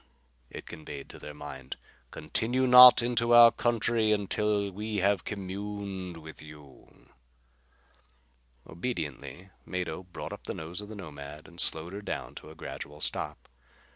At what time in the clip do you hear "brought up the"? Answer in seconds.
10.01-10.55